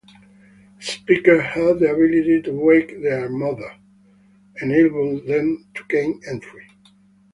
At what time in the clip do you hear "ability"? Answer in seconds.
1.91-2.41